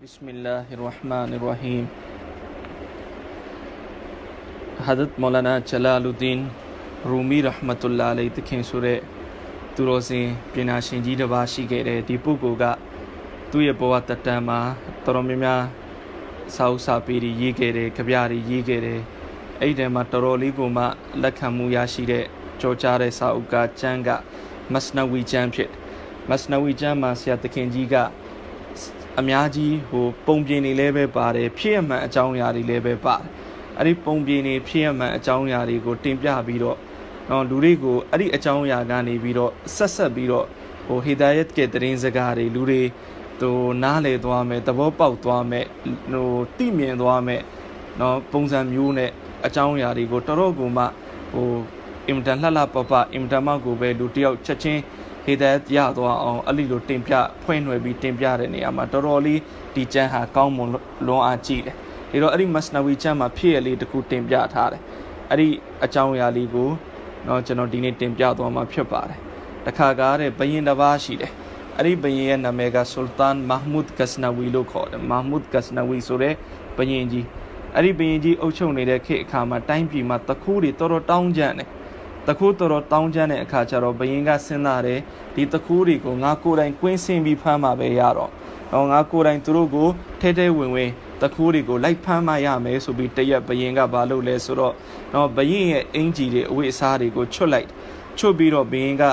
[0.00, 1.84] بسم الله الرحمن الرحيم
[4.80, 6.40] حضرت مولانا جلال الدین
[7.08, 9.00] ရူမီရဟမတုလာလိတခင်ဆိုတဲ့
[9.74, 12.64] သူတော်စင်ပညာရှင်ကြီးတစ်ပါးရှိခဲ့တဲ့ဒီပုဂ္ဂိုလ်က
[13.50, 14.60] သူ့ရဲ့ဘဝတတန်မှာ
[15.04, 15.62] တော်တော်များများ
[16.54, 19.00] စာအုပ်စာပေတွေရေးခဲ့တယ်ကြပြတွေရေးခဲ့တယ်
[19.60, 20.84] အဲ့ဒီတည်းမှာတော်တော်လေးကိုမှ
[21.22, 22.24] လက်ခံမှုရရှိတဲ့
[22.60, 24.08] ကြောကြားတဲ့စာအုပ်ကကျမ်းက
[24.72, 25.70] မစနဝီကျမ်းဖြစ်
[26.30, 27.96] မစနဝီကျမ်းမှာဆရာသခင်ကြီးက
[29.18, 33.26] အများကြီးဟိုပုံပြင်နေလဲပဲပါတယ်ဖြစ်ရမှန်အကြောင်းအရာတွေလည်းပဲပါတယ်
[33.78, 36.78] အဲ့ဒီပုံပြင်နေဖြစ်ရမှန်အကြောင်းအရာတွေကိုတင်ပြပြီးတော့
[37.30, 40.46] နော်လူတွေကိုအဲ့ဒီအကြောင်းအရာကနေပြီးတော့ဆက်ဆက်ပြီးတော့
[40.86, 42.82] ဟိုဟီဒါယတ်ကတဲ့တင်းစကားတွေလူတွေ
[43.40, 43.50] သူ
[43.82, 45.66] နားလေသွားမယ်သဘောပေါက်သွားမယ်
[46.12, 47.42] ဟိုသိမြင်သွားမယ်
[48.00, 49.10] နော်ပုံစံမျိုးနဲ့
[49.46, 50.84] အကြောင်းအရာတွေကိုတော်တော်ကိုမှ
[51.32, 51.48] ဟို
[52.08, 54.99] အင်မတန်လှလှပပအင်မတန်မှကိုပဲလူတယောက်ချက်ချင်းဟေ
[55.42, 59.40] ဒတ်ရသွားအောင်အဲ့ဒီလိုတင်ပြဖွင့်နှွယ်ပြီးတင်ပြတဲ့နေရာမှာတော်တော်လေး
[59.74, 60.70] ဒီကျမ်းဟာကောင်းမွန်
[61.06, 61.76] လွန်အားကြီးတယ်
[62.10, 64.82] ဒီတော့အဲ့ဒီမစနဝီကျမ်းမှာဖြစ်ရလေးတခုတင်ပြထားတယ်
[65.30, 65.48] အဲ့ဒီ
[65.84, 66.68] အကြောင်းအရာလေးကို
[67.26, 69.18] တော့ကျွန်တော်ဒီနေ့တင်ပြသွားမှာဖြစ်ပါတယ်
[69.66, 71.32] တခါကားတဲ့ဘယင်တစ်ပါးရှိတယ်
[71.76, 76.34] အဲ့ဒီဘယင်ရဲ့နာမည်ကဆူလ်တန်မာမုဒ်ကစနဝီလို့ခေါ်တယ်မာမုဒ်ကစနဝီဆိုတဲ့
[76.76, 77.26] ဘယင်ကြီး
[77.74, 81.68] အဲ့ဒီဘယင်ကြီးအုပ်ချုပ်နေတဲ့ခေတ်အခါမှာတိုင်းပြည်မှာတခုတွေတော်တော်တောင်းကြတယ်
[82.26, 85.00] တခုတော်တော်တောင်းကြတဲ့အခါကျတော့ဘယင်ကစဉ်းစားတယ်
[85.34, 88.30] ဒီတခုတွေကိုငါကိုယ်တိုင်ကွင်းဆင်းပြီးဖမ်းမှာပဲရတော့
[88.72, 89.88] တော့ငါကိုယ်တိုင်သူတို့ကို
[90.20, 90.90] ထဲထဲဝင်ဝင်
[91.22, 94.74] တခုတွေကိုလိုက်ဖမ်းမှရမယ်ဆိုပြီးတရက်ဘယင်ကဘာလုပ်လဲဆိုတော့
[95.14, 97.68] တော့ဘယင်ရဲ့အင်ဂျီတွေအဝတ်အစားတွေကိုချွတ်လိုက်
[98.18, 99.04] ချွတ်ပြီးတော့ဘယင်က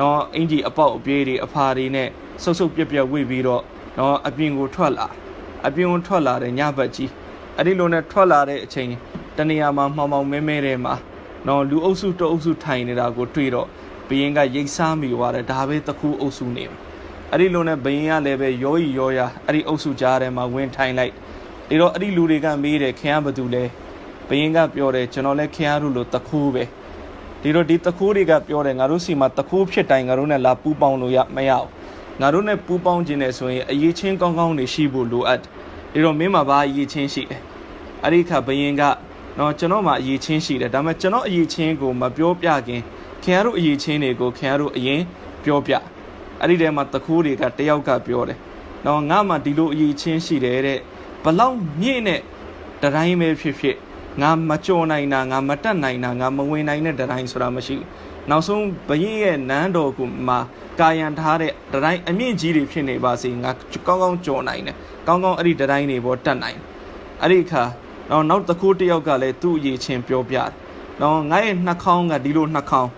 [0.00, 2.08] နော်အင်ဂျီအပေါက်အပြေးတွေအဖာတွေနဲ့
[2.42, 3.62] ဆုပ်ဆုပ်ပြက်ပြက်ဝိပြီးတော့
[3.98, 5.06] နော်အပြင်ကိုထွက်လာ
[5.66, 7.10] အပြင်ကိုထွက်လာတဲ့ညဘက်ကြီး
[7.56, 8.90] အဲ့ဒီလိုနဲ့ထွက်လာတဲ့အချိန်
[9.36, 10.94] တနေရာမှာမှောင်မှောင်မဲမဲတဲ့မှာ
[11.46, 13.68] နော်လူအုပ်စုတအုပ်စုထိုင်နေတာကိုတွေ့တော့
[14.08, 16.64] ဘယင်ကရိတ်စားမိသွားတယ်ဒါပဲတခုအုပ်စုနေ
[17.30, 21.12] အဲ့ဒီလိုနဲ့ဘယင်ကလည်းပဲရောဤရောရအဲ့ဒီအုပ်စုကြားထဲမှာဝင်ထိုင်လိုက်
[21.68, 23.64] ဒီတော့အဲ့ဒီလူတွေကမေးတယ်ခင်ဗျားဘာတူလဲ
[24.28, 26.64] ဘယင်ကပြောတယ်ကျွန်တော်လည်းခင်ဗျားတို့လိုတခုပဲ
[27.42, 31.68] ဒီတော့ဒီတခုတွေကပြောတယ်ငါတို့စီမှာတခုဖြစ်တိုင်းငါတို့နဲ့လာပူးပေါင်းလို့ရမရဘူး
[32.20, 35.50] ငါတို့နဲ့ပူးပေါင်းခြင်းနဲ့ဆိုရင်အရေးချင်းကောင်းကောင်းနေရှိဖို့လိုအပ်တယ်
[35.92, 37.40] ဒီတော့မင်းမှာဘာအရေးချင်းရှိတယ်
[38.02, 38.82] အဲ့ဒီခါဘယင်က
[39.38, 42.80] နော်ကျွန်တော်မှာအရေးချင်းရှိတယ်ဒါပေမဲ့ကျွန်တော်အရေးချင်းကိုမပြောပြခင်
[43.22, 45.00] ခင်ဗျားတို့အရေးချင်းတွေကိုခင်ဗျားတို့အရင်
[45.44, 45.72] ပြောပြ
[46.40, 48.38] အဲ့ဒီထဲမှာတခိုးတွေကတယောက်ကပြောတယ်
[48.86, 50.78] နော်ငါမှဒီလိုအရေးချင်းရှိတယ်တဲ့
[51.24, 52.20] ဘလောက်မြင့်တဲ့
[52.82, 53.76] တတိုင်းပဲဖြစ်ဖြစ်
[54.20, 57.86] ငါမကြော်နိုင်တာငါမတက်နိုင်တာငါမဝင်နိုင်တဲ့တတိုင်းဆိုတာမရှိဘူး
[58.30, 60.38] နောက်ဆုံးဘရင်ရဲ့နန်းတော်ကိုမှာ
[60.80, 63.50] ကာယံထားတဲ့တတိုင်းအမြင့်ကြီးတွေဖြစ်နေပါစေငါ
[63.86, 66.58] ကောင်းကောင်းကြော်နိုင်တယ်ကောင်းကောင်းအဲ့ဒီတတိုင်းတွေပေါ်တက်နိုင်
[67.22, 67.62] အဲ့ဒီအခါ
[68.10, 70.50] နော်နောက်တစ်ခုတယောက်ကလည်းသူ့အရေးချင်းပြောပြတယ်
[71.00, 72.90] နော်ငါရဲ့နှာခေါင်းကဒီလိုနှာခေါင်း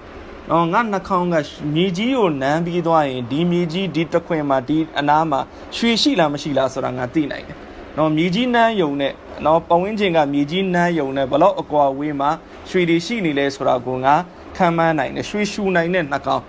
[0.50, 1.36] နော်ငါနှာခေါင်းက
[1.74, 5.40] မြေကြီးကိုနမ်းပြီးသွားရင်ဒီမြေကြီးဒီတခွင်မှာဒီအနားမှာ
[5.76, 7.56] ရွှေရှိလားမရှိလားဆိုတာငါသိနိုင်တယ်
[7.96, 9.12] နော်မြေကြီးနန်းယုံနဲ့
[9.44, 12.30] နော်ပဝင်းချင်းကမြေကြီးနန်းယုံနဲ့ဘလောက်အကွာဝေးမှာ
[12.70, 14.14] ရွှေတွေရှိနေလဲဆိုတာကိုငါ
[14.56, 16.44] ခံမှန်းနိုင်တယ်ရွှေရှူနိုင်တဲ့နှာခေါင်း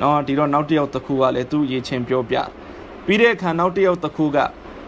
[0.00, 2.36] နော်ဒီတော့နောက်တစ်ယောက်တစ်ခုကလည်းသူ့ရေချင်းပြောပြ
[3.06, 4.38] ပြီးတဲ့အခါနောက်တစ်ယောက်တစ်ခုက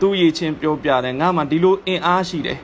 [0.01, 2.59] သူ့ရေချင်းပြောပြတယ်ငါမှဒီလိုအင်အားရှိတယ်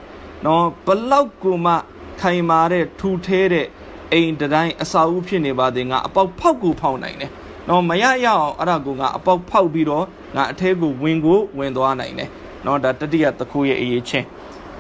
[0.47, 1.73] နော်ဘလောက်ကိုမှ
[2.21, 3.67] ခိုင်မာတဲ့ထူထဲတဲ့
[4.13, 7.31] အိမ်တိုင်းအစာအုပ်ဖြစ်နေပါသေးငါအပေါက်ဖောက်ကိုဖောက်နိုင်တယ်
[7.69, 10.05] နော်မရရအောင်အဲ့ဒါကိုငါအပေါက်ဖောက်ပြီးတော့
[10.37, 12.29] ငါအထဲကိုဝင်ကိုဝင်သွားနိုင်တယ်
[12.67, 14.27] နော်ဒါတတိယတစ်ခုရဲ့အရေးချင်း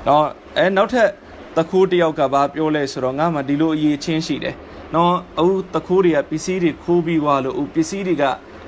[0.06, 0.25] နော်
[0.58, 1.08] အဲနောက်ထပ်
[1.56, 4.54] တခိုးတယောက်ကဘာပြောလဲဆိုတော့ငါမှဒီလိုအရေးချင်းရှိတယ်
[4.94, 8.25] နော်အခုတခိုးတွေကပစ္စည်းတွေခိုးပြီးွားလို့ပစ္စည်းတွေက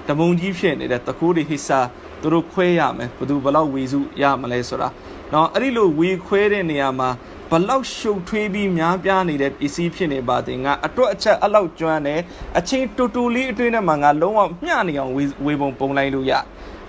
[0.09, 1.81] တမုံကြီးဖြစ်နေတဲ့တခိုးတွေဟိစာ
[2.21, 4.89] သူတို့ခွဲရမယ်ဘယ်သူဘလောက်ဝေစုရမလဲဆိုတာ
[5.33, 7.09] နော်အဲ့ဒီလိုဝေခွဲတဲ့နေရာမှာ
[7.51, 12.21] ဘလောက်ရှုပ်ထွေးပြီးများပြားနေတဲ့ပစ္စည်းဖြစ်နေပါတဲ့ငါအတွက်အချက်အလောက်ကျွမ်းတယ်
[12.59, 16.33] အချင်းတူတူလေးအတွင်းထဲမှာငါလုံးဝမျှနေအောင်ဝေဝေပုံပုံလိုက်လို့ရ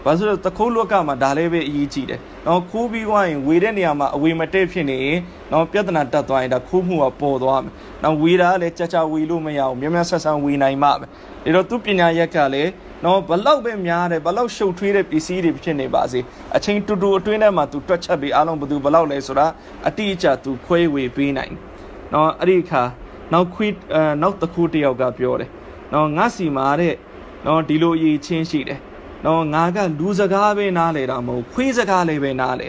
[0.04, 5.20] ဘာလို့လဲသခိုးလောကမှာဒါလည်းပဲအရေးကြီးတယ်။နော်ခိုးပြီးွားရင်ဝေတဲ့နေရာမှာအဝေမတက်ဖြစ်နေရင်
[5.52, 7.74] နော်ပြဿနာတက်သွားရင်ဒါခိုးမှုကပေါ်သွားမယ်။
[8.04, 11.06] နော်ဝေတာကလည်းကြာကြာဝေလို့မရအောင်မြန်မြန်ဆက်ဆံဝေနိုင်မှပဲ။
[11.46, 12.70] ဒါတော့သူပညာရက်ကလည်း
[13.06, 16.20] နော်ဘလောက်ပဲများတယ်ဘလောက်ရှုပ်ထွေးတဲ့ပစ္စည်းတွေဖြစ်နေပါစေ
[16.56, 19.48] အချိန်တူတူအတွင်းထဲမှာသူတွက်ချက်ပြီးအားလုံးဘသူဘလောက်လဲဆိုတာ
[19.88, 21.54] အတိအကျသူခွဲဝေပေးနိုင်
[22.14, 22.84] နော်အဲ့ဒီအခါ
[23.34, 25.50] နောက်ခွေးအဲနောက်တစ်ခုတယောက်ကပြောတယ်
[25.94, 26.96] နော်ငါစီမာတဲ့
[27.46, 28.80] နော်ဒီလိုအရေးချင်းရှိတယ်
[29.26, 32.68] နော်ငါကလူစကားပဲနားလေတာမဟုတ်ခွေးစကားလည်းပဲနားလေ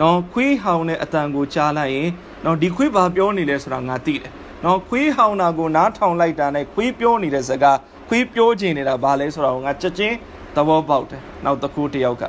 [0.00, 2.10] နော်ခွေးဟောင်တဲ့အတန်ကိုကြားလိုက်ရင်
[2.44, 4.30] နော်ဒီခွေးဘာပြောနေလဲဆိုတာငါသိတယ်
[4.64, 10.16] နော်ခွေးဟောင်တာကိုနားထောင်လိုက်တာနဲ့ခွေးပြောနေတဲ့စကား ခွေးပြောချင်နေတာဘာလဲဆိုတော့ငါချက်ချင်း
[10.54, 12.22] သဘောပေါက်တယ်နောက်တစ်ခုတယောက်က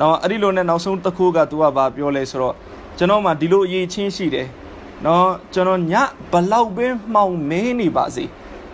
[0.00, 2.54] နော်အဲ့ဒီလိုနဲ့နောက်ဆုံးတစ်ခုက तू ကဘာပြောလဲဆိုတော့
[2.98, 4.46] ကျွန်တော်မှဒီလိုအရေးချင်းရှိတယ်
[5.06, 5.94] နော်ကျွန်တော်ည
[6.32, 8.24] ဘလောက်ပဲမှောင်မဲနေပါစေ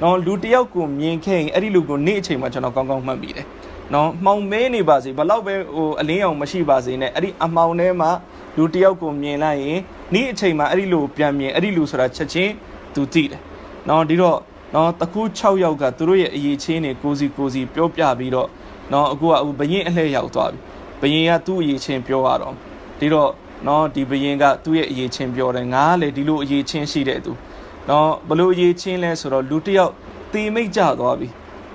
[0.02, 3.46] နော်လူတယောက်ကိုမြင်ခဲ့ရင်အဲ့ဒီလူကိုနေ့အချိန်မှာကျွန်တော်ကောင်းကောင်းမှတ်မိတယ်
[3.92, 8.10] နော်မှောင်မဲနေပါစေဘလောက်ပဲဟိုအလင်းအောင်မရှိပါစေနဲ့အဲ့ဒီအမှောင်ထဲမှာ
[8.56, 9.78] လူတယောက်ကိုမြင်လိုက်ရင်
[10.19, 12.52] ဤအချိန်မှာအဲ့ဒီလိုပြန်မြင်အဲ့ဒီလူဆိုတာချက်ချင်း
[12.94, 13.40] သူသိတယ်
[13.88, 14.38] နော်ဒီတော့
[14.75, 18.49] နော်တကူ6ယောက်ကသူတို့ရဲ့အရေးချင်းတွေကိုစီကိုစီပြောပြပြီးတော့
[18.93, 20.59] နော်အခုကအခုဘရင်အလှည့်ရောက်သွားပြီ
[21.00, 22.55] ဘရင်ကသူ့အရေးချင်းပြောရတော့
[22.99, 23.31] ဒီတော့
[23.67, 27.32] နော်ဒီဘရင်ကသူ့ရဲ့အရေးချင်းပြောတယ်ငါကလည်းဒီလိုအရေးချင်းရှိတဲ့သူ
[27.88, 29.93] နော်ဘလို့အရေးချင်းလဲဆိုတော့လူတယောက်
[30.32, 31.29] တေမိတ်ကြသွားပြီ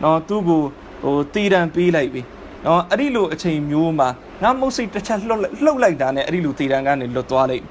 [0.04, 0.62] နော်သူ့ကို
[1.02, 2.22] ဟိုတီတံပေးလိုက်ပြီ
[2.66, 4.10] နော်အဲ့ဒီလိုအချိန်မျိုးမှာ
[4.42, 7.64] ငါမုတ်စိတ်တစ်ချက်လှုပ်လှုပ်လိုက်တာနဲ့အဲ့ဒီလိုတီတံကနေလွတ်သွားလိုက်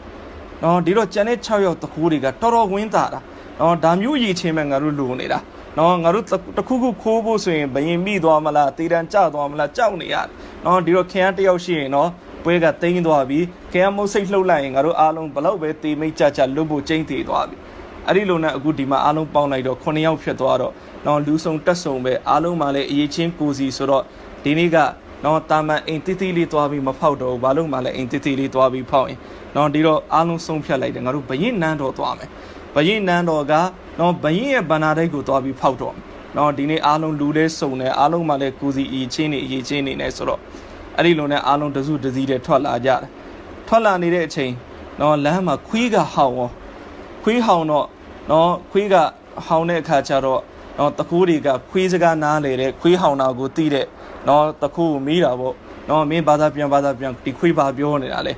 [0.63, 3.21] နော်ဒီတော့ကျန်တဲ့6ယောက်တကူတွေကတော်တော်ဝင်းတာတာ
[3.61, 5.39] နော်ဒါမျိုးရည်ချင်းမဲ့ငါတို့လိုနေတာ
[5.79, 6.25] နော်ငါတို့
[6.57, 10.29] တခုခုခိုးဖို့ဆိုရင်ဘယင်မိသွားမလားတေတံကျသွားမလားကြောက်နေရတယ်
[10.65, 12.11] နော်ဒီတော့ခင်ဗျားတယောက်ရှိရင်နော်
[12.45, 13.41] ပွဲကတိန်းသွားပြီ
[13.73, 17.57] ခင်ဗျားမုတ်စိတ်လှုပ်လိုက်ရင်ငါတို့အားလုံးဘလောက်ပဲတေမိတ်ကြကြလွတ်ဖို့ကျိန်းသေးသွားပြီ
[18.07, 20.73] အဲ့ဒီလိုနဲ့အခုဒီမှာအားလုံးပေါင်းလိုက်တော့9ယောက်ဖြစ်သွားတော့
[21.07, 24.05] နော်လူဆုံတက်ဆုံပဲအားလုံးမှလည်းအရေးချင်းကိုစီဆိုတော့
[24.45, 24.77] ဒီနေ့က
[25.25, 29.19] နော်တာမန်အိမ်တိတိလေးသွားပြီးမဖောက်တော့ဘူးဘာလို့မှလည်းအိမ်တိတိလေးသွားပြီးဖောက်ရင်
[29.57, 32.29] နော်ဒီတော့အားလုံးဆုံးဖြတ်လိုက်တယ်ငါတို့ဘရင်နန်းတော်သွားမယ်
[32.75, 33.53] ဘရင်နန်းတော်က
[34.01, 36.03] နော်ဘရင်ရဲ့ဗန္နာတိုက်ကိုသွားပြီးဖောက်တော့မယ်
[36.37, 40.41] နော်ဒီနေ့အားလုံးလူလေးစုံတယ်အားလုံးမှလည်းကိုစီအရေးချင်းနေအရေးချင်းနေနေဆိုတော့
[40.97, 43.01] အဲ့ဒီလိုနဲ့အားလုံးတစုတစည်းတည်းထွက်လာကြတယ်
[43.69, 44.53] ထွက်လာနေတဲ့အချိန်
[45.01, 46.51] နော်လမ်းမှာခွေးကဟောင်းရော
[47.25, 47.87] ခွေးဟောင်းတော့
[48.31, 48.95] နော်ခွေးက
[49.47, 50.41] ဟောင်းတဲ့အခါကျတော့
[50.79, 53.87] နော်တကူတွေကခွေးစကားနားလေတဲ့ခွေးဟောင်းတာကိုသိတဲ့
[54.27, 55.55] နော်တကူကိုမေးတာပေါ့
[55.89, 58.33] နော်မင်းဘာသာပြန်ဘာသာပြန်ဒီခွေးဘာပြောနေတာလဲ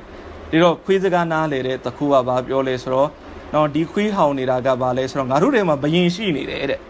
[0.50, 3.08] ဒီတော့ခွေးစကားနားလေတဲ့တကူကဘာပြောလဲဆိုတော့
[3.54, 6.80] နော်ဒီခွေးဟောင်းနေတာကဘာလဲဆိုတော့ငါတို့ထဲမှာဘယင်ရှိနေတယ်တဲ့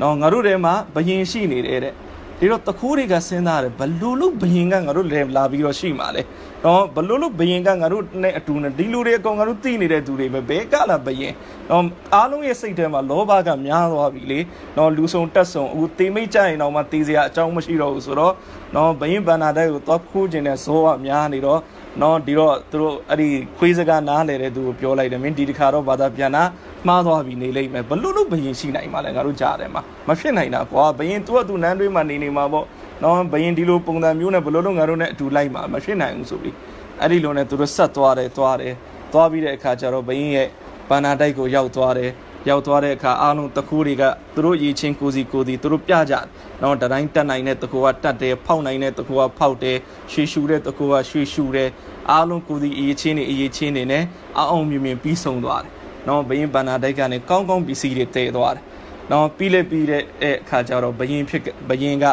[0.00, 1.92] နော်ငါတို့ထဲမှာဘယင်ရှိနေတယ်တဲ့
[2.38, 6.22] ဒီတော့တခိုးတွေကစဉ်းစားတယ်ဘလို့လို့ဘယင်ကငါတို့လည်းလာပြီးတော့ရှိမှာလဲ
[6.66, 11.32] နော်ဘလို့လို့ဘယင်ကငါတို့နဲ့အတူနဲ့ဒီလူတွေအကောင်ငါတို့သိနေတဲ့သူတွေပဲဘဲကလာဘယင်
[11.70, 11.84] နော်
[12.14, 14.40] အားလုံးရဲ့စိတ်ထဲမှာလောဘကများသွားပြီလေ
[14.76, 18.34] နော်လူဆုံတက်ဆုံအခုတေမိတ်ကြရင်တော့မှတေးစရာအကြောင်းမရှိတော့ဘူးဆိုတော့
[18.74, 21.60] နော်ဘယင်ဘန္နာတိုက်ကိုတော့ခိုးခြင်းနဲ့ဇောကများနေတော့
[22.02, 23.28] နော်ဒီတော့သူတို့အဲ့ဒီ
[23.58, 26.44] ခွေးစကားနားလဲတဲ့သူကိုပြောလိုက်တယ်မင်းဒီတစ်ခါတော့ဘာသာပြန်တာ
[26.86, 32.64] မှားသွားပြီနေလိမ့်မယ်ဘလို့လို့ဘယင်ရှိနိုင်မှာလဲငါတို့ကြားတယ်မှာမဖြစ်နိုင်တာကွာဘယင်သူကသူနန်းတွေးမှာနေနေမှာပေါ့
[33.04, 36.54] နော်ဘယင်ဒီလိုပုံစံမျိုးနဲ့ဘလို့လို့ငါတို့နဲ့အတူလိုက်မှာမဖြစ်နိုင်ဘူးဆိုပြီး
[37.00, 38.74] အဲ့ဒီလိုနဲ့သူတို့ဆက်သွားတယ်သွားတယ်
[39.12, 40.48] သွားပြီးတဲ့အခါကျတော့ဘယင်ရဲ့
[40.88, 42.10] ဘာနာတိုက်ကိုရောက်သွားတယ်
[42.48, 44.02] ရောက်သွားတဲ့အခါအားလုံးတကူတွေက
[44.34, 46.24] သူတို့ရည်ချင်းကိုစီကိုစီသူတို့ပြကြတယ်။
[46.62, 49.76] နော်တတိုင်းတက်နိုင်တဲ့တကူကတက်တယ်ဖောက်နိုင်တဲ့တကူကဖောက်တယ်
[50.12, 51.68] ရွှေရှူတဲ့တကူကရွှေရှူတယ်
[52.10, 54.04] အားလုံးကိုစီအရေးချင်းတွေအရေးချင်းတွေနဲ့
[54.38, 55.72] အအောင်မြင်မြင်ပြီးဆုံးသွားတယ်။
[56.08, 58.62] နော်ဘယင်ဘန္နာတိုက်ကနေကောင်းကောင်းပစ္စည်းတွေတည်သွားတယ်။
[59.10, 62.06] နော်ပြီးလေပြီးတဲ့အခါကျတော့ဘယင်ဖြစ်ဘယင်က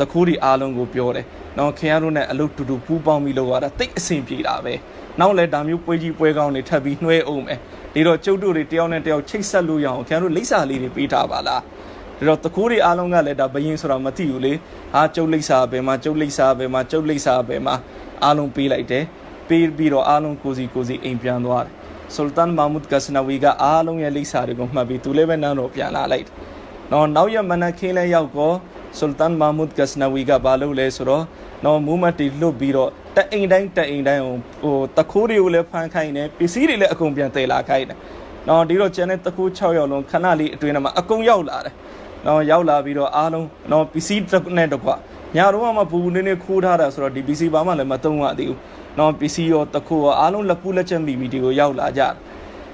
[0.00, 1.24] တကူတွေအားလုံးကိုပြောတယ်။
[1.58, 4.74] နော်ခင်ဗျားတို့နဲ့အလုပ်တူတူပူးပေါင်းပြီးလုပ်ရတာတိတ်အဆင်ပြေတာပဲ။
[5.20, 7.58] နောက်လဲဒါမျိုးပွဲကြီးပွဲကောင်းတွေထပ်ပြီးနှွဲအောင်မယ်။
[7.94, 11.62] ဒီတော့ကျုပ်တို့တွေတယောက်နဲ့တယောက်ချိတ်ဆက်လို့ရအောင်ခင်ဗျားတို့လိပ်စာလေးတွေပေးထားပါလား
[12.18, 14.52] ဒါတော့တကူတွေအားလုံးကလည်းဒါဘယင်းဆိုတာမသိဘူးလေ
[14.94, 17.74] ဟာကျုပ်လိပ်စာဘယ်မှာကျုပ်လိပ်စာဘယ်မှာကျုပ်လိပ်စာဘယ်မှာ
[18.24, 19.04] အားလုံးပေးလိုက်တယ်
[19.48, 21.72] ပေးပြီးတော့အားလုံးကိုစီကိုစီအိမ်ပြန်သွားတယ်
[22.14, 26.34] ဆူလ်တန်မာမုဒ်ကစနဝီကအားလုံးရဲ့လိပ်စာတွေကိုမှတ်ပြီးသူလည်းပဲနန်းတော်ပြန်လာလိုက်တယ်
[26.92, 28.56] နော်နောက်ရမနခင်းလဲရောက်တော့
[28.98, 31.24] ဆူလ်တန်မာမုဒ်ကစနဝီကဘာလုပ်လဲဆိုတော့
[31.64, 34.22] နော်မူမတ်တီလွတ်ပြီးတော့တအိမ်တိုင်းတအိမ်တိုင်း
[34.62, 37.98] ဟိုတခိုးတွေကိုလည်းဖမ်းခိုင်းတယ်ပစ္စည်းတွေလည်းအကုန်ပြန်တည်လာခိုင်းတယ်
[38.48, 41.74] နော်ဒီတော့ကျန်တဲ့တခိုး6ရောက်လုံးခဏလေးအတွင်းမှာအကုန်ရောက်လာတယ်
[42.26, 44.22] နော်ရောက်လာပြီးတော့အားလုံးနော်ပစ္စည်း
[44.56, 44.90] နဲ့တကွ
[45.36, 48.58] ညတော့မှပူပူနေနေခိုးထားတာဆိုတော့ဒီပစ္စည်းဘာမှလည်းမသုံးရသေးဘူး
[48.98, 52.12] နော်ပစ္စည်းရောတခိုးရောအားလုံးလက်ပူးလက်ချက်မိမိဒီကိုရောက်လာကြတယ်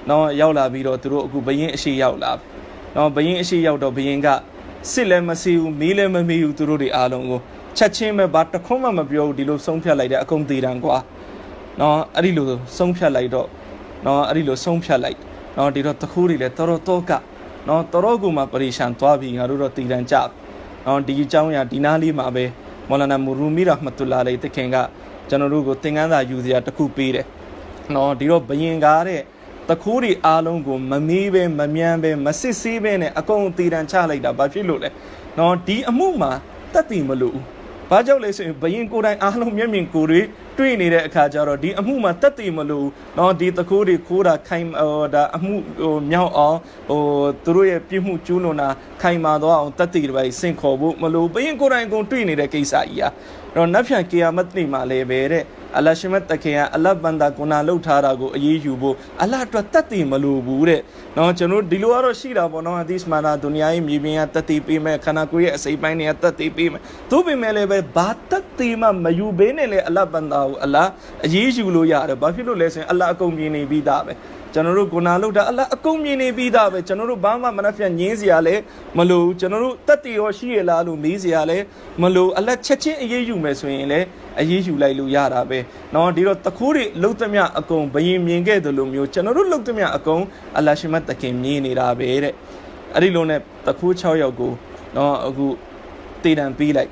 [0.09, 2.31] နော်ရောက်လာပြီးတော့သူတို့အခုဘရင်အရှိရောက်လာ
[2.95, 4.27] နော်ဘရင်အရှိရောက်တော့ဘရင်က
[4.91, 7.39] စစ်လည်းမစီဘူးမီးလည်းမမီးဘူးသူတို့တွေအားလုံးကို
[7.77, 10.95] ချက်ချင်းပဲဘာတခွန်းမှမပြောဘူးဒီလိုဆုံးဖြတ်လိုက်တယ်အကုန်သေးတန်ကွာ
[11.79, 12.47] နော်အဲ့ဒီလို
[12.77, 13.47] ဆုံးဖြတ်လိုက်တော့
[14.05, 15.17] နော်အဲ့ဒီလိုဆုံးဖြတ်လိုက်
[15.57, 17.11] နော်ဒီတော့တခုတွေလည်းတော်တော်တော့က
[17.67, 20.15] နော်တော်တော်ကူမှပရိရှန်သွားပြီးငါတို့တော့တည်တန်ကြ
[20.85, 22.45] နော်ဒီအကြောင်းအရာဒီနားလေးမှာပဲ
[22.89, 24.77] မော်လနာမူရူမီရာမတူလာလေးတခင်က
[25.29, 27.25] ကျွန်တော်တို့ကိုသင်ခန်းစာယူစရာတစ်ခုပေးတယ်
[27.95, 29.21] နော်ဒီတော့ဘယင်ကားတဲ့
[29.68, 34.90] တခိုးတွေအားလုံးကိုမမီးပဲမမြန်းပဲမစစ်ဆေးပဲနဲ့အကုန်တည်တန်ချလိုက်တာဘာဖြစ်လို့လဲ
[35.38, 36.32] နော်ဒီအမှုမှာ
[36.72, 37.38] တက်တည်မလို့
[37.90, 40.20] ဘာကြောင့်လဲဆိုရင်ဘရင်ကိုယ်တိုင်အားလုံးမျက်မြင်ကိုယ်တွေ
[40.58, 42.86] တွေ့နေတဲ့အခါကျတော့ဒီအမှုမှာတက်တည်မလို့
[43.16, 47.02] เนาะဒီတကိုးတွေခိုးတာခိုင်ဟိုဒါအမှုဟိုမြောက်အောင်ဟို
[47.44, 48.68] သူတို့ရဲ့ပြစ်မှုကျူးလွန်တာ
[49.02, 55.43] ခိုင်မာတော့အောင်တက်တည်တွေပဲစင်ခေါ်ဖို့မလို့ဘရင်ကိုယ်တိုင်ကုန်တွေ့နေတဲ့ကိစ္စကြီးอ่ะအဲ့ တော့နတ်ဖြန်ကေယာမတ်နေမှာလည်းပဲတဲ့
[55.77, 60.81] အလရှိမတ်တခင်ကအလဘန္တာကုနာလှုပ်ထားတာကိုအရေးယူဖို့အလအတွက်တတ်တည်မလို့ဘူးတဲ့
[61.17, 66.81] နော်ကျွန်တော်ဒီလိုကတော့ရှိတာပေါ့နော်အသီစမာနာဒုနီယာရဲ့မြေပြင်ကတတ်တည်ပေးမယ်ခန္ဓာကိုယ်ရဲ့အစိပ်ပိုင်းတွေကတတ်တည်ပေးမယ်
[67.11, 70.77] သို့ပေမဲ့လည်းပဲဘာတတ်တည်မှမယူဘဲနဲ့လေအလဘန္တာကိုအလ
[71.25, 74.13] အရေးယူလို့ရတယ်ဘာဖြစ်လို့လဲဆိုရင်အလအကုန်ပြင်းနေပြီးသားပဲ
[74.54, 78.54] ကျွန်တော်တို့ဂုဏလောက်တာအလအကုန်မြင်နေပြီးသားပဲကျွန်တော်တို့ဘာမှမနှက်ဖြန်ငင်းစရာလဲ
[78.98, 81.58] မလိုကျွန်တော်တို့တက်တည်ရောရှိရလားလို့မေးစရာလဲ
[82.02, 84.06] မလိုအလက်ချက်ချင်းအေးအေးယူမယ်ဆိုရင်လည်း
[84.38, 85.58] အေးအေးယူလိုက်လို့ရတာပဲ
[85.92, 90.22] เนาะဒီတော့တခိုးတွေလှုပ်သမျှအကုန်ဘယင်မြင်ခဲ့တယ်လို့မျိုးကျွန်တော်တို့လှုပ်သမျှအကုန်
[90.58, 92.34] အလရှိမတ်တခင်မြင်နေတာပဲတဲ့
[92.94, 94.52] အဲ့ဒီလိုနဲ့တခိုး6ယောက်ကို
[94.94, 95.46] เนาะအခု
[96.22, 96.90] တည်တံပေးလိုက်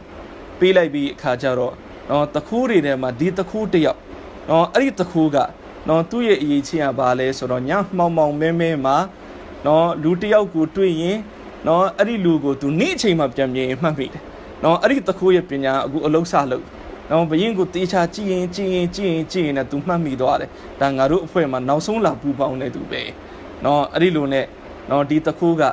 [0.60, 1.74] ပေးလိုက်ပြီးအခါကျတော့
[2.08, 3.98] เนาะတခိုးတွေထဲမှာဒီတခိုးတစ်ယောက်
[4.48, 5.38] เนาะအဲ့ဒီတခိုးက
[5.87, 8.97] နော်သူ့ရဲ့အရေးချင်းကဘာလဲဆိုတော့ညမှောင်မှောင်မဲမဲမှာ
[9.65, 11.17] နော်လူတယောက်ကိုတွေ့ရင်
[11.67, 14.21] နော်အဲ့ဒီလူကိုသူနေ့အချိန်မှပြန်မြင်မှတ်မိတယ်
[14.63, 16.63] နော်အဲ့ဒီတခိုးရဲ့ပညာအခုအလုံးစလို့
[17.11, 20.49] နော်ဘရင်ကိုတေချာကြည့်ရင်ကြည့်ရင်ကြည့်ရင်ကြည့်ရင်လည်းသူမှတ်မိသွားတယ်
[20.81, 23.01] ဒါငါတို့အဖွဲ့မှာနောက်ဆုံးလာပူပေါင်းနေသူပဲ
[23.65, 24.45] နော်အဲ့ဒီလိုနဲ့
[24.89, 25.63] နော်ဒီတခိုးက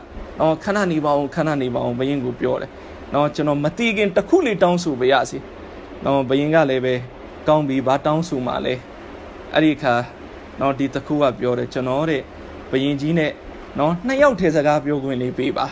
[0.41, 2.71] နော်ခဏနေပါအောင်ခဏနေပါအောင်ဘရင်ကိုပြောတယ်
[3.15, 5.39] နော်ကျွန်တော်မတိခင်တခုလေးတောင်းဆိုပါရစေ
[6.05, 6.95] နော်ဘရင်ကလည်းပဲ
[7.49, 8.75] ကောင်းပြီဘာတောင်းဆိုမှလဲ
[9.55, 9.95] အဲ့ဒီအခါ
[10.61, 12.23] နော်ဒီတခုကပြောတယ်ကျွန်တော်တဲ့
[12.71, 13.33] ဘယင်ကြီးနဲ့
[13.79, 15.67] နော်နှစ်ယောက်ထဲစကားပြောခွင့်လေးပေးပါ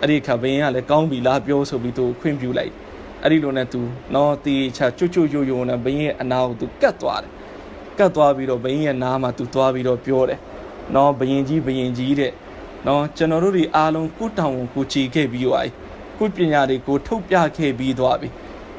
[0.00, 2.72] အဲ့ဒီအခါဘယင်ကလည်းကောင်းပြီလားပြောဆိုပြီးသူခွင့်ပြုလိုက်
[3.22, 3.80] အဲ့ဒီလိုနဲ့သူ
[4.14, 7.32] နော်တီချာကျွတ်ကျွတ်ယိုယိုနဲ့ဘယင်ရဲ့အနာကိုသူကတ်သွားတယ်
[7.98, 10.40] ကတ်သွားပြီးတော့ဘယင်ရဲ့နားမှာသူသွားပြီးတော့ပြောတယ်
[10.94, 12.32] နော်ဘယင်ကြီးဘယင်ကြီးတဲ့
[12.86, 15.70] နော်ကျွန်တော်တို့ဒီအားလုံးကိုတောင်ကိုချီခဲ့ပြီးသွားပြီ
[16.18, 18.28] ကိုပညာတွေကိုထုတ်ပြခဲ့ပြီးသွားပြီ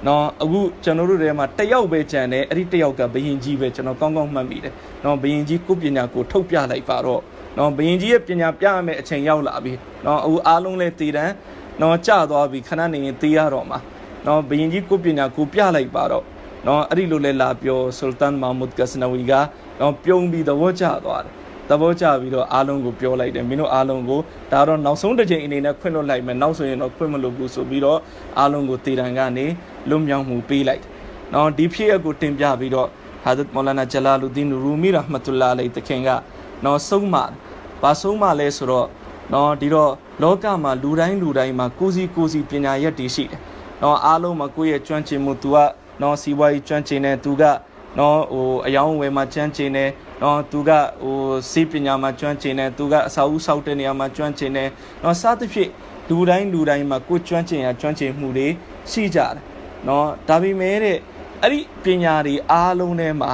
[0.07, 7.21] နော်အခုကျွန်တော်တို့ထဲမှာတယောက်ပဲကြံတယ်အဲ့ဒီတယောက်ကဘယင်ကြီးပဲကျွန်တော်ကောင်းကောင်းမှတ်မိတယ်နော်ဘယင်ကြီးကိုပညာကိုထုတ်ပြလိုက်ပါတော့
[7.57, 9.73] နော်ဘယင်ကြီးရဲ့ပညာပြရမယ့်အချိန်ရောက်လာပြီ
[10.05, 11.33] နော်အခုအားလုံးလဲတည်တန်း
[11.81, 13.79] နော်ကြသွားပြီခဏနေရင်တေးရတော့မှာ
[14.27, 16.25] နော်ဘယင်ကြီးကိုပညာကိုပြလိုက်ပါတော့
[16.67, 19.33] နော်အဲ့ဒီလိုလဲလာပြောဆူလ်တန်မာမုဒ်ကစနဝီက
[19.79, 21.38] နော်ပြုံးပြီးသဘောကျသွားတယ်
[21.69, 24.19] သဘောကျပြီးတော့အားလုံးကိုပြောလိုက်တယ်မင်းတို့အားလုံးကို
[24.51, 27.99] ဒါတော့နောက်ဆုံးတစ်ချိန်အနေနဲ့ခွင့်လွှတ်လိုက်မယ်နောက်ဆိုရင်တော့ခွင့်မလို့ဘူးဆိုပြီးတော့
[28.39, 29.45] အားလုံးကိုတေတံကနေ
[29.89, 30.89] လွတ်မြောက်မှုပေးလိုက်တယ်။
[31.33, 32.87] နော်ဒီဖြစ်ရပ်ကိုတင်ပြပြီးတော့
[33.23, 36.09] ဟာဇတ်မောလာနာဂျလာလူဒီနရူမီရဟမတ်တူလာလိတခင်က
[36.65, 37.15] နော်ဆုံးမ
[37.81, 38.87] ဘာဆုံးမလဲဆိုတော့
[39.33, 43.39] နော်ဒီတော့လောကမှာလူတိုင်းလူတိုင်းမှာကိုစီကိုစီပညာရက်တည်ရှိတယ်။
[43.81, 45.57] နော်အားလုံးမှာကိုယ့်ရဲ့ကျွမ်းကျင်မှု तू က
[46.01, 47.43] နော်စီဝါကြီးကျွမ်းကျင်တယ် तू က
[47.97, 49.89] နော်ဟိုအယောင်းဝယ်မှာကျွမ်းကျင်တယ်
[50.23, 51.17] နော်သူကဟို
[51.51, 54.69] စေပညာမှာကျွမ်းကျင်တယ်သူကအစာဦးဆောက်တဲ့နေရာမှာကျွမ်းကျင်တယ်
[55.03, 55.71] နော်စသဖြင့်
[56.09, 58.47] လူတိုင်းလူတိုင်းမှာကိုကျွမ်းကျင်ရကျွမ်းကျင်မှုတွေ
[58.91, 59.33] ရှိကြတယ်
[59.87, 60.97] နော်ဒါပေမဲ့တဲ့
[61.41, 63.31] အဲ့ဒီပညာတွေအားလုံးထဲမှာ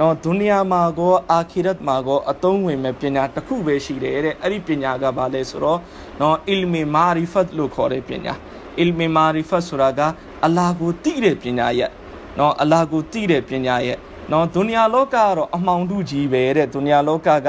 [0.00, 5.80] နော်ဒုနီယာမှာကောအာခိရတ်မှာကောအသုံးဝင်မဲ့ပညာတစ်ခုပဲရှိတယ်တဲ့အဲ့ဒီပညာကဘာလဲဆိုတော့
[6.20, 8.34] နော်အီလ်မီမာရီဖတ်လို့ခေါ်တဲ့ပညာ
[8.78, 10.00] အီလ်မီမာရီဖတ်ဆိုတာက
[10.44, 11.90] အလာကိုသိတဲ့ပညာရဲ့
[12.38, 13.98] နော်အလာကိုသိတဲ့ပညာရဲ့
[14.32, 17.48] နော်ဒုနီယာလောကကတော့အမှောင်တုကြီးပဲတဲ့ဒုနီယာလောကက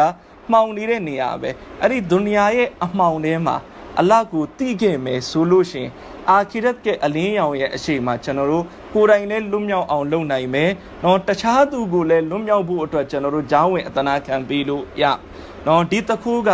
[0.51, 1.49] မှောင်နေတဲ့နေရာပဲ
[1.81, 3.55] အဲ့ဒီဒုနီယာရဲ့အမှောင်ထဲမှာ
[3.99, 5.87] အလကိုတိခဲ့မယ်ဆိုလို့ရှင်
[6.29, 10.71] အာခိရတ်ရဲ့အလင်းရောင်ရဲ့အရှိမှာကျွန်တော်တို့ကိုယ်တိုင်လည်းလွတ်မြောက်အောင်လုပ်နိုင်မယ်။
[11.03, 15.03] နော်တခြားသူကိုလည်းလွတ်မြောက်ဖို့အတွက်ကျွန်တော်တို့ဂျားဝင်အတနာခံပေးလို့ရ။
[15.67, 16.49] နော်ဒီတခုက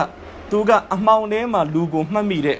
[0.51, 2.59] သူကအမှောင်ထဲမှာလူကိုမှတ်မိတဲ့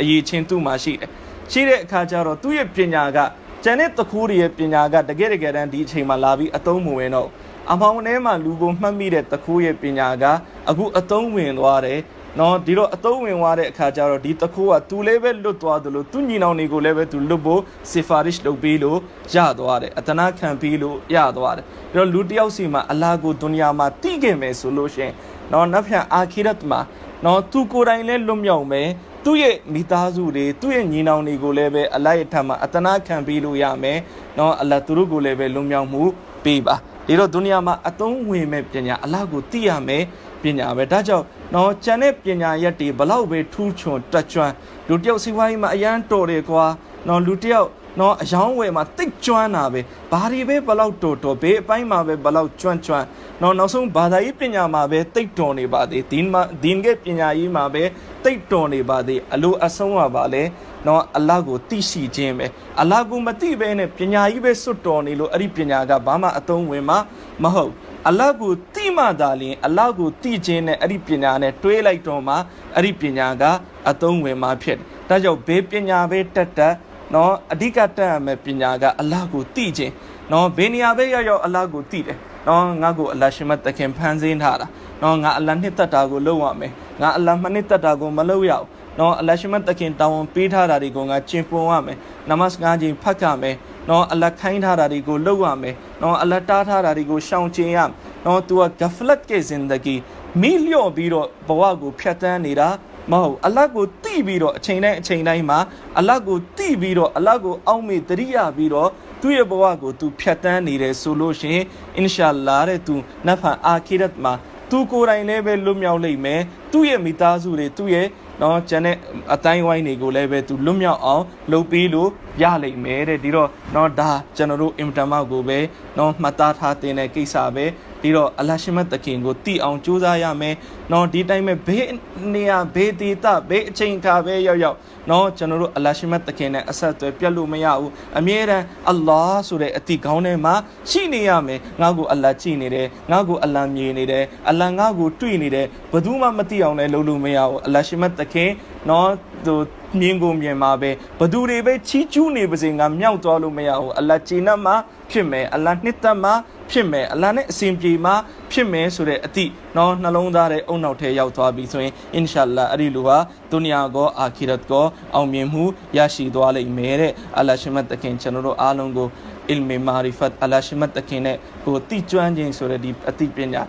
[0.00, 1.10] အရေးချင်းသူ့မှာရှိတယ်။
[1.52, 3.18] ရှိတဲ့အခါကျတော့သူ့ရဲ့ပညာက
[3.66, 7.28] ကျန်တဲ့တခိုးတွေရဲ့ပညာကတကယ်တကယ်တမ်းဒီအချိန်မှာလာပြီးအသုံးမဝင်တော့
[7.72, 10.24] အမောင်ထဲမှာလူကိုမှတ်မိတဲ့တခိုးရဲ့ပညာက
[10.70, 12.00] အခုအသုံးဝင်သွားတယ်
[12.38, 18.98] နော်ဒီတော့အသုံးဝင်သွားတဲ့အခါကျတော့ဒီတခိုးကသူလည်းပဲလွတ်သွားသလိုသူညီနောင်တွေကိုလည်းပဲသူလွတ်ဖို့စီဖာရစ်လုပ်ပြီးလို့
[19.34, 25.10] ရသွားတယ်အတနာခံပြီးလို့ရသွားတယ်ပြီးတော့လူတယောက်စီမှာအလာကိုဒုနီယာမှာတည်ခဲ့မယ်ဆိုလို့ရှင်
[25.52, 26.80] နော်နတ်ဖြန်အာခိရတ်မှာ
[27.24, 28.88] နော်သူကိုယ်တိုင်လည်းလွတ်မြောက်မယ်
[29.24, 33.98] သူ့ရဲ့မိသားစုတွေသူ့ရဲ့ညီနောင်တွေကိုလည်းပဲအလိုက်အထက်မှာအတနာခံပေးလို့ရမယ်။
[34.38, 36.02] နော်အလတ်သူတို့ကိုလည်းပဲလွန်မြောက်မှု
[36.44, 36.74] ပေးပါ။
[37.06, 40.04] ဒီတော့ဒုနီယာမှာအသုံးဝင်မဲ့ပညာအလတ်ကိုသိရမယ်
[40.42, 44.42] ပညာပဲ။ဒါကြောင့်နော်ကျန်တဲ့ပညာရက်တွေဘလောက်ပဲထူးချွန်တက်ကြွ
[44.88, 46.64] လူတယောက်စီဝိုင်းမှာအရန်တော်တယ်ကွာ။
[47.08, 47.68] နော်လူတယောက်
[48.00, 53.06] နော်အယောင်းဝယ်မှာတိတ်ကျွမ်းတာပဲဘာတွေပဲဘလောက်တော်တော်ဘေးအပိုင်းမှာပဲဘလောက်ကျွမ်းကျွမ်း
[53.42, 57.84] နော်နောက်ဆုံးဘာသာရေးပညာမှာပဲတိတ်တော်နေပါသေးဒီမှာဒီငယ်ပညာရေးမှာပဲ
[58.24, 60.42] တိတ်တော်နေပါသေးအလိုအဆုံးကပါလေ
[60.86, 62.46] နော်အလကိုသိရှိခြင်းပဲ
[62.80, 66.98] အလကိုမသိဘဲနဲ့ပညာကြီးပဲစွတ်တော်နေလို့အဲ့ဒီပညာကဘာမှအသုံးဝင်မှာ
[67.42, 67.72] မဟုတ်
[68.08, 72.34] အလကိုတိမှသာလျှင်အလကိုတိခြင်းနဲ့အဲ့ဒီပညာနဲ့တွဲလိုက်တော့မှ
[72.74, 73.44] အဲ့ဒီပညာက
[73.88, 76.74] အသုံးဝင်မှာဖြစ်တယ်ဒါကြောင့်ဘေးပညာပဲတက်တက်
[77.12, 79.92] နော်အဓိကတတ်ရမယ့်ပညာကအလကိုသိခြင်း
[80.32, 82.16] နော်ဘယ်နေရာပဲရောက်ရောက်အလကိုသိတယ်
[82.48, 84.66] နော်ငါ့ကိုအလရှင်မတခင်ဖန်ဆင်းထားတာ
[85.02, 88.66] နော်ငါအလနှစ်သက်တာကိုလုပ်ရမယ်ငါအလမနှစ်သက်တာကိုမလုပ်ရအောင်
[88.98, 93.56] နော်အလရှင်မတခင်တောင်းဝန်ပေးထားတာတွေကိုငါကျင့်ပွန်ရမယ်နမစကားချင်းဖတ်ကြမယ်
[93.88, 97.78] နော်အလခိုင်းထားတာတွေကိုလုပ်ရမယ်နော်အလတားထားတာတွေကိုရှောင်ကျင်ရ
[98.24, 99.94] နော် तू ကဂဖလတ်ကေဇင်ဒဂီ
[100.40, 102.68] မိလျော့ပြီးတော့ဘဝကိုဖြတ်တန်းနေတာ
[103.10, 105.58] မဟုတ်အလတ်ကိုတိပြီးတော့အချိန်တိုင်းအချိန်တိုင်းမှာ
[105.98, 111.64] အလတ်ကိုတိပြီးတော့အလတ်ကိုအောက်မေ့တရိယာပြီးတော့သူ့ရဲ့ဘဝကို तू ဖျက်ဆီးနေတယ်ဆိုလို့ရှိရင်
[111.96, 112.94] အင်ရှာလာတဲ့ तू
[113.26, 114.32] နဖန်အာခိရတ်မှာ
[114.70, 116.40] သူကိုယ်တိုင်လည်းပဲလွတ်မြောက်လိမ့်မယ်
[116.72, 118.06] သူ့ရဲ့မိသားစုတွေသူ့ရဲ့
[118.42, 118.96] နော်ကျန်တဲ့
[119.34, 122.10] အတိုင်းဝိုင်းတွေကိုလည်းပဲသူလွတ်မြောက်အောင်လုပ်ပြီးလို့
[122.42, 125.58] ရလိမ့်မယ်တဲ့ဒီတော့နော်ဒါကျွန်တော်တို့အင်တာမကိုပဲ
[125.98, 127.66] နော်မှတ်သားထားတဲ့ကိစ္စပဲ
[128.04, 130.54] ဒီတော့အလရှိမတ်တခင်ကိုတည်အောင်ကြိုးစားရမယ်။
[130.92, 131.86] နော်ဒီတိုင်းပဲဘေး
[132.34, 134.76] နေရာဘေးဒေတာဘေးအချိန်ခါပဲရောက်ရောက်
[135.10, 140.54] နော်ကျွန်တော်တို့အလရှိမတ်တခင်နဲ့အဆက်အသွယ်ပြတ်လို့မရဘူး။အမြဲတမ်းအလ္လာဟ်ဆိုတဲ့အတိကောင်းထဲမှာ
[140.90, 148.50] ရှိနေရမယ်။ငါ့ကိုအလ္လာဟ်ကြည့်နေတယ်။ငါ့ကိုအလ္လာဟ်မြင်နေတယ်။အလ္လာဟ်ငါ့ကိုတွေ့နေတယ်။ဘယ်သူမှမသိအောင်လည်းလုပ်လို့မရဘူး။အလရှိမတ်တခင်
[148.90, 149.08] နော်
[149.46, 149.54] သူ
[150.00, 154.74] မြင်ကိုမြင်မှာပဲဘသူတွေပဲချီးကျူးနေပါစေငါမြောက်သွားလို့မရဘူးအလ္လာဟ်ဂျင်းနတ်မှာ
[155.10, 156.34] ဖြစ်မယ်အလ္လာဟ်နှစ်သက်မှာ
[156.70, 158.14] ဖြစ်မယ်အလ္လာဟ်နဲ့အစဉ်ပြေမှာ
[158.52, 163.18] ဖြစ်မယ်ဆိုတဲ့အသည့်နော်နှလုံးသားတဲ့အုံနောက်ထဲရောက်သွားပြီဆိုရင်အင်ရှာအလ္လာဟ်အဲ့ဒီလိုဟာ
[163.50, 165.64] ဒုနီယာကောအာခိရတ်ကောအောင်မြင်မှု
[165.96, 169.08] ရရှိသွားလိမ့်မယ်တဲ့အလ္လာဟ်ရှိမတ်တခင်ကျွန်တော်တို့အားလုံးကို
[169.50, 173.62] အီလ်မီမာရီဖတ်အလ္လာဟ်ရှိမတ်တခင်နဲ့ကိုတိကျွမ်းခြင်းဆိုတဲ့ဒီအသိပညာ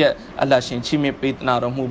[0.00, 1.84] ရဲ့အလ္လာဟ်ရှင်ချီးမြှင့်ပေးနာတော်မူ